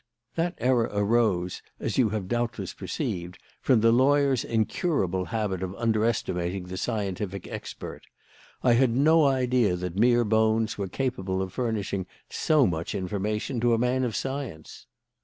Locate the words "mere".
9.97-10.23